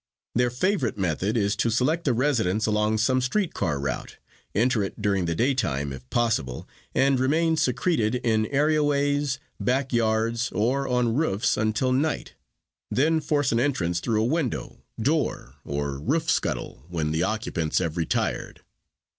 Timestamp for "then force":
12.89-13.51